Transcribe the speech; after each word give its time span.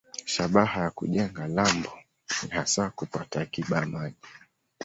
Shabaha 0.25 0.81
ya 0.81 0.89
kujenga 0.91 1.47
lambo 1.47 1.99
ni 2.43 2.49
hasa 2.49 2.89
kupata 2.89 3.41
akiba 3.41 3.79
ya 3.79 3.85
maji. 3.85 4.15